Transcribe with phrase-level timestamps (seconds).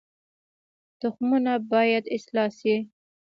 [0.99, 2.75] تخمونه باید اصلاح شي